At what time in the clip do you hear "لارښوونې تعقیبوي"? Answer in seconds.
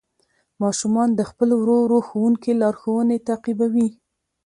2.61-3.87